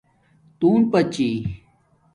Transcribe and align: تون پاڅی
تون 0.59 0.79
پاڅی 0.91 1.29